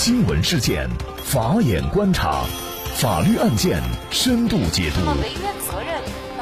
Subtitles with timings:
[0.00, 0.88] 新闻事件，
[1.24, 2.44] 法眼观察，
[2.94, 3.82] 法律案件
[4.12, 5.00] 深度解读，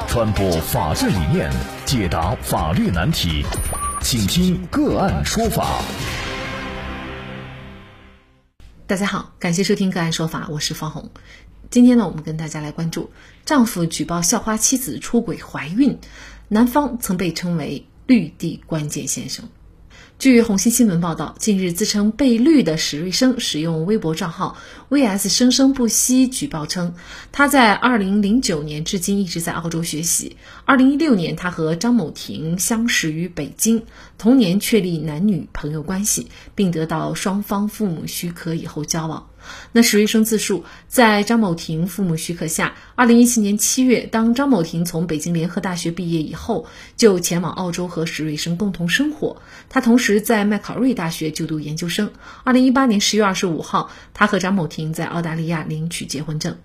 [0.07, 1.51] 传播法治理念，
[1.87, 3.47] 解答法律难题，
[4.03, 5.81] 请听个案说法。
[8.87, 11.11] 大家好，感谢收听个案说法，我是方红。
[11.71, 13.11] 今天呢，我们跟大家来关注
[13.47, 15.99] 丈夫举报校花妻子出轨怀孕，
[16.49, 19.49] 男方曾被称为“绿地关键先生”。
[20.19, 24.57] 据红星新闻报道，近日自称被绿的史瑞生使用微博账号
[24.89, 26.95] “vs 生生不息”举报称，
[27.33, 30.39] 他在2009年至今一直在澳洲学习。
[30.65, 33.83] 2016年，他和张某婷相识于北京，
[34.17, 39.29] 同年确立男女朋友关系，并得到双方父母许可以后交往。
[39.73, 49.43] 那史瑞生自述，在张某婷父母许可下，二零一七年七月，当张某婷从北京联合大学毕业以后，就前往澳洲和史瑞生共同生活。
[49.69, 52.11] 他同时在麦考瑞大学就读研究生。
[52.45, 56.57] 二零一八年十月二十五号，他和张某婷在澳大利亚领取结婚证。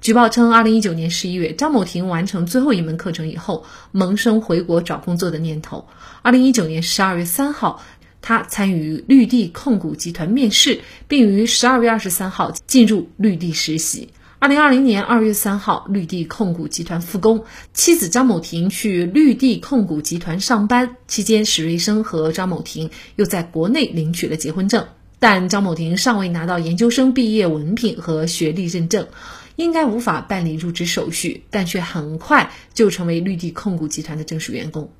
[0.00, 5.88] 举报称，二零一九年十一月，张某婷完成最后一门课程以后，萌生回国找工作的念头。
[6.22, 7.82] 二零一九年十二月三号。
[8.28, 14.08] 他参与绿地控股集团面试，并于十二月二十三号进入绿地实习。
[14.40, 24.88] 二零二零年二月三号，绿地控股集团复工，妻子张某婷去绿地控股集团上班期间，史瑞生和张某婷又在国内领取了结婚证，
[25.20, 29.06] 但张某婷尚未拿到研究生毕业文凭和学历认证。
[29.54, 34.90] 应该无法办理入职手续，但却很快就成为绿地控股集团的正式员工。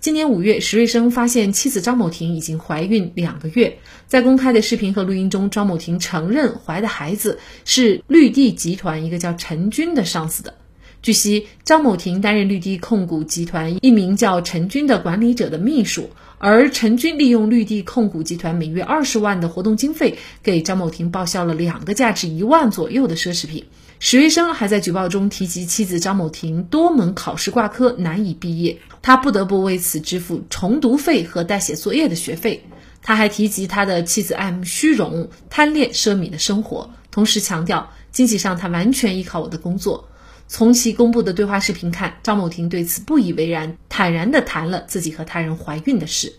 [0.00, 10.54] 今年五月，石瑞生发现妻子张某婷已经怀孕两个月，在公开的视频和录音中，张某婷承认怀的孩子是绿地集团一个叫陈军的上司的。
[11.02, 16.08] 据悉，张某婷担任绿地控股集团一名叫陈军的管理者的秘书，
[16.38, 23.66] 而陈军利用绿地控股集团每月二十万的活动经费，给张某婷报销了两个价值一万左右的奢侈品。
[23.98, 32.64] 史瑞生还在举报中提及妻子张某婷多门考试挂科难以毕业，他不得不为此支付重读费和代写作业的学费。
[33.02, 40.08] 他还提及他的妻子爱慕虚荣、贪恋奢靡的生活，同时强调经济上他完全依靠我的工作。
[40.48, 46.34] 从其公布的对话视频看，张某婷对此不以为然，坦然地谈了自己和他人怀孕的事。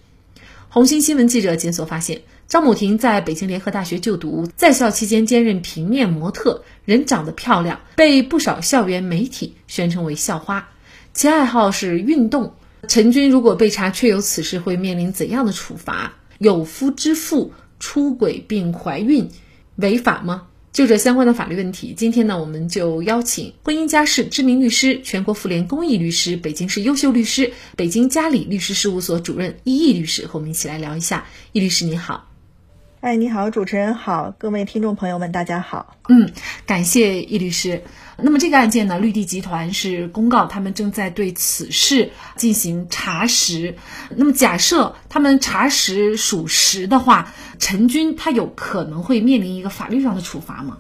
[0.70, 10.70] 红星新闻记者检索发现，张某婷在北京联合大学就读，在校期间兼任平面模特，人长得漂亮，被不少校园媒体宣称为校花。
[11.14, 12.54] 其爱好是运动。
[12.88, 16.14] 陈军如果被查确有此事，会面临怎样的处罚？
[16.38, 19.28] 有夫之妇出轨并怀孕，
[19.78, 20.44] 违法吗？
[20.72, 31.26] 就这相关的法律问题，今天呢，我们就邀请婚姻家事知名律师、全国妇联公益律师、北京市优秀律师、北京嘉里律师事务所主任易毅律师和我们一起来聊一下。
[31.54, 32.35] 易律师，你好。
[33.06, 35.96] 哎，你好，主持人好，各位听众朋友们，大家好。
[36.10, 36.28] 嗯，
[36.66, 37.84] 感谢易律师。
[38.18, 43.76] 那么这个案件呢，绿地集团是公告他们正在对此事进行查实。
[44.16, 50.80] 那么假设他们查实属实的话，陈军他有可能会面临一个法律上的处罚吗？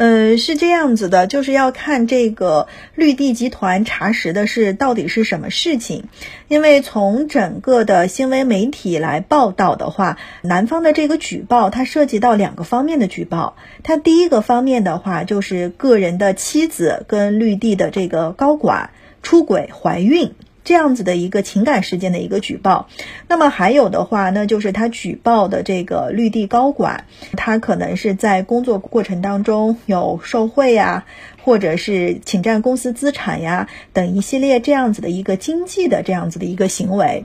[0.00, 6.04] 嗯，是这样子的，就是要看这个绿地集团查实的是到底是什么事情。
[6.46, 13.56] 因为从整个的新闻媒体来报道的话，男方的这个举报，它涉及到两个方面的举报。
[13.82, 18.90] 它第一个方面的话，就是个人的妻子跟绿地的这个高管
[19.24, 20.32] 出轨怀孕。
[20.68, 22.90] 这样子的一个情感事件的一个举报，
[23.26, 27.06] 那么还有的话，那就是他举报的这个绿地高管，
[27.38, 31.06] 他可能是在工作过程当中有受贿呀，
[31.42, 37.24] 或者是侵占公司资产呀等一系列这样子的一个经济的这样子的一个行为。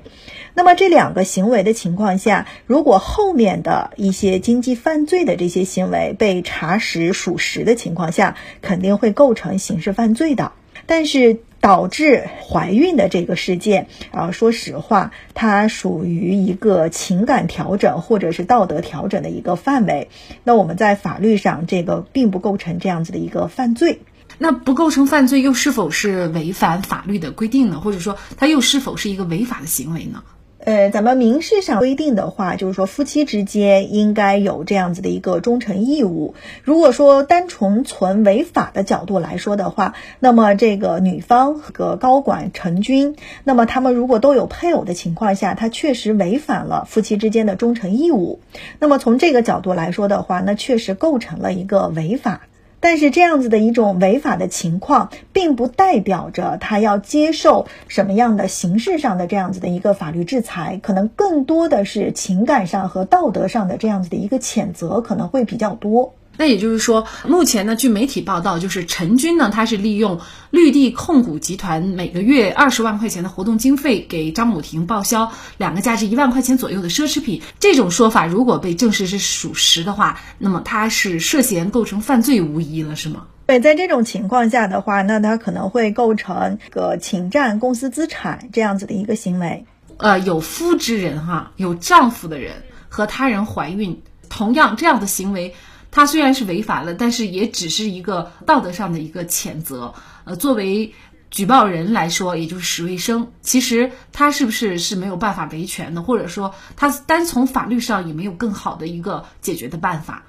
[0.54, 10.54] 那么这两个行为的情况下，如果后面的一些经济犯罪的这些行为被查实属实的情况下，肯定会构成刑事犯罪的。
[10.86, 20.10] 但是导致怀孕的这个事件啊，说实话，它属于一个情感调整或者是道德调整的一个范围。
[20.44, 24.02] 那我们在法律上，这个并不构成这样子的一个犯罪。
[24.40, 27.80] 那不构成犯罪，又是否是违反法律的规定呢？
[27.80, 30.22] 或者说，它又是否是一个违法的行为呢？
[30.66, 36.36] 呃，咱们民事上规定的话，就是说夫妻之间应该有这样子的一个忠诚义务。
[36.64, 48.40] 如果说单纯从违法的角度来说的话，那么这个女方和高管陈军，那么他们如果都有配偶的情况下，他确实违反了夫妻之间的忠诚义务。
[48.80, 52.42] 那么从这个角度来说的话，那确实构成了一个违法。
[52.86, 66.14] 但是这样子的一种违法的情况，并不代表着他要接受什么样的形式上的这样子的一个法律制裁，可能更多的是情感上和道德上的这样子的一个谴责，可能会比较多。
[66.36, 70.20] 那也就是说，目前呢，据媒体报道，就是陈军呢，他是利用
[70.50, 77.42] 绿地控股集团每个月二十万块钱的活动经费，给张某婷报销两个价值一万块钱左右的奢侈品。
[77.60, 83.26] 这种说法如果被证实是属实的话，那么他是涉嫌构成犯罪无疑了，是吗？
[83.46, 89.66] 对，在这种情况下的话，那他可能会构成个侵占公司资产这样子的一个行为。
[89.98, 95.54] 呃，有夫之人哈，有丈夫的人和他人怀孕，同样这样的行为。
[95.94, 99.94] 他虽然是违法了，但是也只是一个道德上的一个谴责。
[100.24, 100.92] 呃，作为
[101.30, 110.24] 举报人来说，也就是史卫生，其实他是不是是没有办法维权的，或者说他单从法律上也没有更好的一个解决的办法。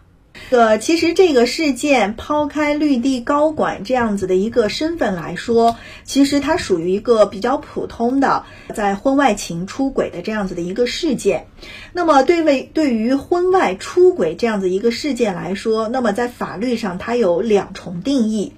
[0.51, 8.45] 呃，其实这个事件抛开绿地高管这样子的一个身份来说，其实它属于一个比较普通的
[8.75, 11.47] 在婚外情出轨的这样子的一个事件。
[11.93, 18.53] 那么，对为对于婚外出轨这样子一个事件来说，那么在法律上它有两重定义。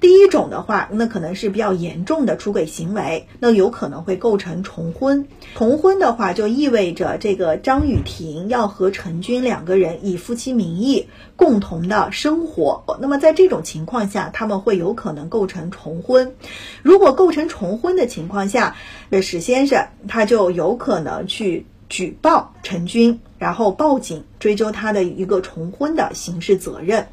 [0.00, 5.28] 第一种的话，那可能是比较严重的出轨行为，那有可能会构成重婚。
[5.54, 11.06] 重婚的话，就意味着这个张雨婷要和陈军两个人以夫妻名义
[11.36, 12.82] 共同的生活。
[12.98, 16.34] 那么在这种情况下，他们会有可能构成重婚。
[16.82, 18.74] 如果构成重婚的情况下，
[19.10, 27.06] 那史先生他就有可能去举报陈军，然后报警追究他的一个重婚的刑事责任。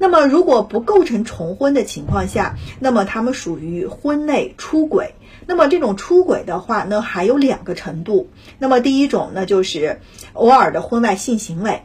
[0.00, 5.14] 那么，如果不构成重婚的情况下，那么他们属于婚内出轨。
[5.46, 8.28] 那么这种出轨的话，呢，还有两个程度。
[8.58, 10.00] 那么第一种呢，就是
[10.34, 11.82] 偶尔的婚外性行为。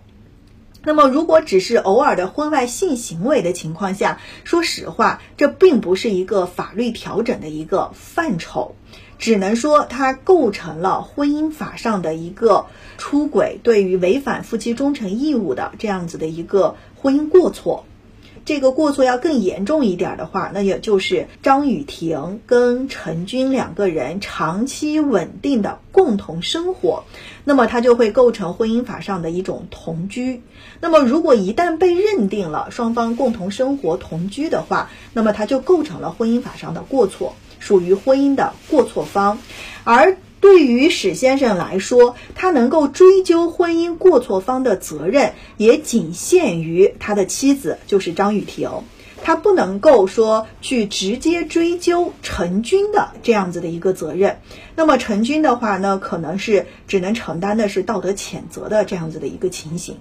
[0.86, 8.75] 那么如果只是偶尔的婚外性行为的情况下，说实话，这并不是一个法律调整的一个范畴，
[9.18, 12.65] 只能说它构成了婚姻法上的一个
[12.98, 17.86] 出轨，对于违反夫妻忠诚义务的这样子的一个婚姻过错。
[18.45, 27.04] 这个过错要更严重一点的话，那也就是张雨婷跟陈军两个人长期稳定的共同生活，
[27.44, 30.42] 那么他就会构成婚姻法上的一种同居。
[30.81, 39.39] 那么如果一旦被认定了双方共同生活同居的话，那么他就构成了婚姻法上的过错，属于婚姻的过错方，
[39.84, 40.18] 而。
[40.44, 48.69] 对于史先生来说，他能够追究婚姻过错方的责任，也仅限于他的妻子，就是张雨婷，
[49.24, 54.40] 他不能够说去直接追究陈军的这样子的一个责任。
[54.75, 59.96] 那么陈军的话呢，可能是只能承担的是道德谴责的这样子的一个情形。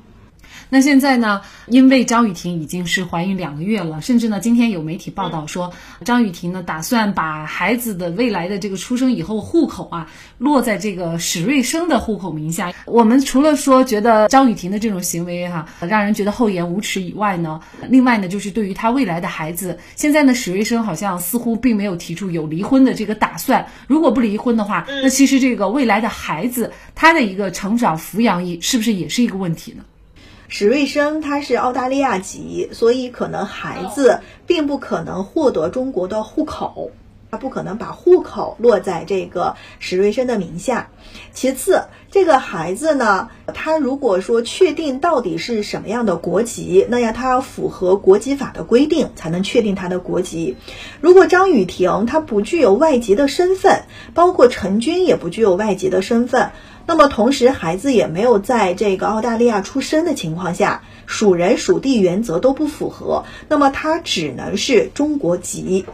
[0.72, 1.42] 那现在呢？
[1.66, 12.72] 因为张雨婷已经是怀孕两个月了，甚至呢，今天有媒体报道说，张雨婷呢打算把孩子的未来的这个出生以后户口啊落在这个史瑞生的户口名下。
[12.86, 17.60] 我们除了说觉得张雨婷的这种行为哈让人觉得厚颜无耻以外呢，
[17.90, 23.66] 另外呢就是对于她未来的孩子，现在呢史瑞生好像似乎并没有提出有离婚的这个打算。
[23.88, 29.84] 如果不离婚的话，那其实这个未来的孩子他的一个成长抚养也是不是也是一个问题呢？
[30.54, 36.90] 史瑞生他是澳大利亚籍，所以可能孩子并不可能获得中国的户口，
[37.30, 40.90] 他不可能把户口落在这个史瑞生的名下。
[41.32, 50.58] 其次，这个孩子呢，他如果说确定到底是什么样的国籍，那样他要符合国籍法的规定才能确定他的国籍。
[51.00, 56.50] 如果张雨婷她不具有外籍的身份，包括陈军也不具有外籍的身份。
[56.86, 65.84] 那么同时，孩子也没有在这个澳大利亚出生的情况下，属人属地原则都不符合，那么他只能是中国籍。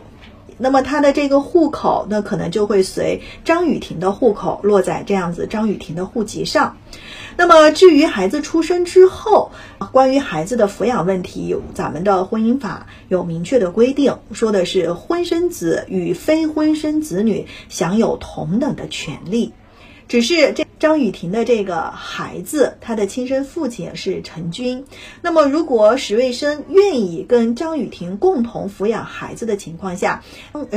[0.60, 6.76] 那么他的这个户口，那可能就会随张雨婷的户口落在这样子张雨婷的户籍上。
[7.36, 9.52] 那么至于孩子出生之后，
[9.92, 19.52] 关于孩子的抚养问题，有咱们的婚姻法有明确的规定，说的是婚生子与非婚生子女享有同等的权利。
[20.08, 24.82] 只是这张雨婷的这个孩子，他的亲生父亲是陈军。
[25.20, 30.24] 那么，如果史瑞生愿意跟张雨婷共同抚养孩子的情况下，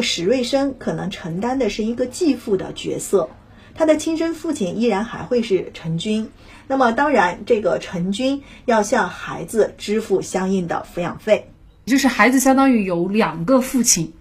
[0.02, 3.30] 史瑞生可能承担的是一个继父的角色，
[3.74, 6.30] 他的亲生父亲依然还会是陈军。
[6.68, 11.50] 那么，当然，这个陈军要向孩子支付相应的抚养费，
[11.86, 14.12] 就是孩子相当于有两个父亲。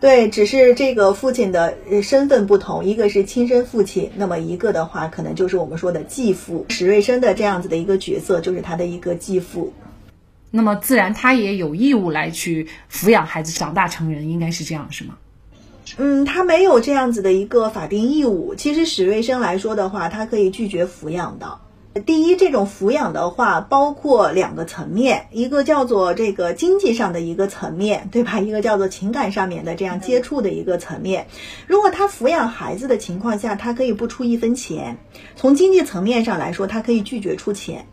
[0.00, 6.64] 对，只是这个父亲的身份不同，一个是亲生父亲，那么一个的话，可能就是我们说的继父。
[6.70, 9.72] 史瑞生的这样子的一个角色，就是他的一个继父。
[10.50, 15.18] 那么自然他也有义务来去抚养孩子长大成人，应该是这样，是吗？
[15.98, 18.54] 嗯，他没有这样子的一个法定义务。
[18.54, 21.58] 其实史瑞生来说的话，他可以拒绝抚养的。
[21.92, 28.38] 第一，这种抚养的话，包括两个层面，一个叫做这个经济上的一个层面，对吧？
[28.38, 31.26] 一个叫做情感上面的这样接触的一个层面。
[31.66, 34.98] 如果他抚养孩子的情况下，他可以不出一分钱。
[35.34, 37.86] 从经济层面上来说，他可以拒绝出钱。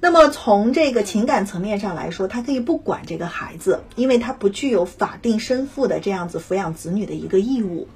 [0.00, 7.86] 那么从这个情感层面上来说，他可以不管这个孩子，因为他不具有法定生父的这样子抚养子女的一个义务。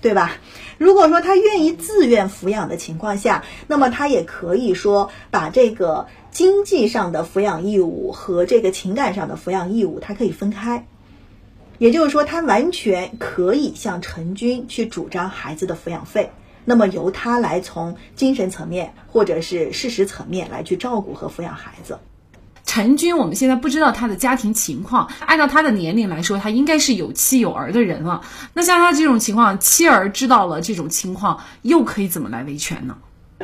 [0.00, 0.32] 对吧？
[0.78, 10.86] 如果说他愿意自愿抚养的情况下，那么他也可以说把这个经济上的抚养义务和这个情感上的抚养义务，他可以分开。
[11.78, 16.30] 也就是说，他完全可以向陈军去主张孩子的抚养费，
[16.64, 21.98] 那么由他来从精神层面或者是事实层面来去照顾和抚养孩子。
[22.70, 25.08] 陈军，我们现在不知道他的家庭情况。
[25.26, 28.22] 按照他的年龄来说，他应该是有妻有儿的人了。
[28.54, 32.96] 那像他这种情况，妻儿知道了这种情况，又可以怎么来维权呢？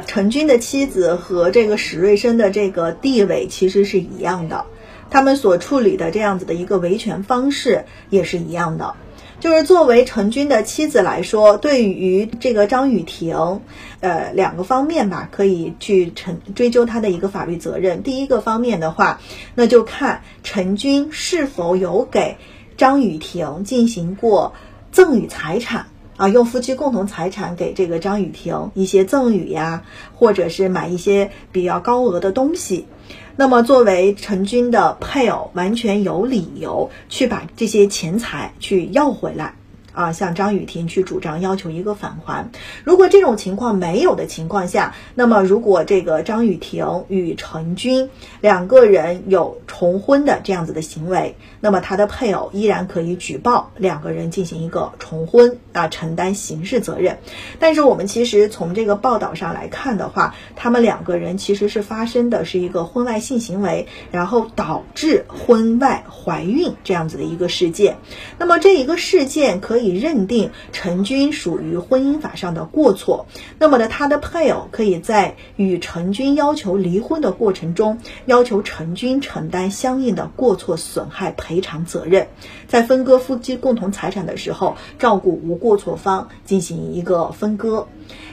[0.07, 4.65] 陈军的妻子和这个史瑞生的这个地位其实是一样的，
[5.11, 8.95] 他们所处理的这样子的一个维权方式也是一样的。
[9.47, 13.61] 就是作为陈军的妻子来说，对于这个张雨婷，
[14.01, 18.03] 呃，两个方面吧，可以去陈追究他的一个法律责任。
[18.03, 19.21] 第一个方面的话，
[19.55, 22.39] 那就看陈军是否有给
[22.77, 24.53] 张雨婷进行过
[24.91, 25.87] 赠与财产
[26.17, 32.87] 啊，用夫妻共同财产给这个张雨婷一些赠与呀，或者是买一些比较高额的东西。
[33.39, 39.55] 那么，作为陈军的配偶，完全有理由去把这些钱财去要回来。
[39.97, 42.51] 啊，向张雨婷去主张要求一个返还。
[42.85, 48.11] 如果这种情况没有的情况下，那么如果这个张雨婷与陈军
[48.43, 57.17] 两个人有重婚的这样子的行为，那么他的配偶依然可以举报两个人进行一个重婚啊，承担刑事责任。
[57.59, 67.97] 但是我们其实从这个报道上来看的话，他们两个人其实是发生的是一个婚外性行为，然后导致婚外怀孕这样子的一个事件。
[68.37, 69.86] 那么这一个事件可以。
[69.87, 73.27] 以认定陈军属于婚姻法上的过错，
[73.59, 82.29] 那么呢，他的配偶可以在与陈军要求离婚的过程中，要求陈军承担相应的过错损害赔偿责任，
[82.67, 87.87] 在分割夫妻共同财产的时候，照顾无过错方进行一个分割。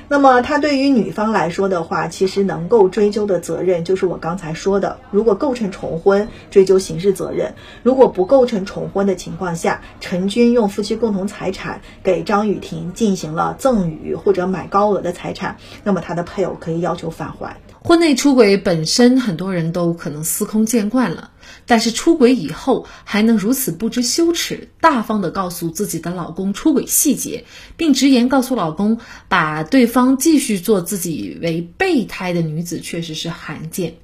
[0.10, 17.58] 那么，他对于女方来说的话，其实能够追究的责任就是我刚才说的，如果构成重婚，追究刑事责任；如果不构成重婚的情况下，陈军用夫妻共同财产给张雨婷进行了赠与或者买高额的财产，那么他的配偶可以要求返还。
[17.86, 21.32] 婚内出轨本身很多人都可能司空见惯了，
[21.66, 27.44] 但是出轨以后还能如此不知羞耻，大方的告诉自己的老公出轨细节，
[27.76, 33.96] 并直言告诉老公把对方继续做自己为备胎的女子，确实是罕见。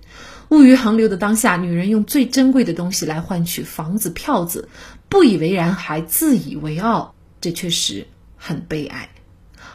[0.49, 4.67] 物欲横流的当下，女人用最珍贵的东西来换取房子票子，
[5.07, 9.09] 不以为然还自以为傲，这确实很悲哀。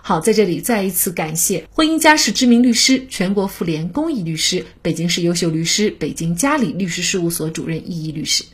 [0.06, 8.44] 好，在这里再一次感谢婚姻家事知名律师、全国妇联公益律师、北京市优秀律师、北京嘉里律师事务所主任易易律师。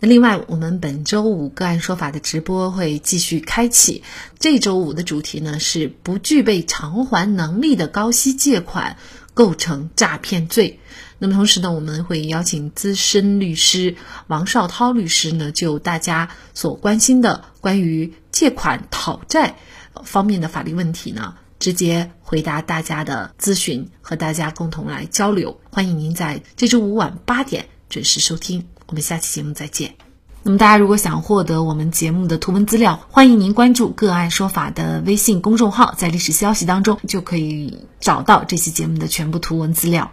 [0.00, 4.02] 那另外，我们本周五个案说法的直播会继续开启。
[4.38, 8.96] 这周五的主题呢是不具备偿还能力的高息借款
[9.34, 10.80] 构成诈骗罪。
[11.18, 13.94] 那么同时呢，我们会邀请资深律师
[14.26, 19.58] 王绍涛律师呢，就大家所关心的关于借款讨债。
[20.02, 25.60] 方面的法律问题呢，直接回答大家的咨询，和大家共同来交流。
[25.70, 29.94] 欢迎您在这周五晚八点准时收听，我们下期节目再见。
[30.42, 40.12] 那么大家如果想获得我们节目的图文资料，欢迎您关注“个案说法”的微信公众号，在历史消息当中就可以找到这期节目的全部图文资料。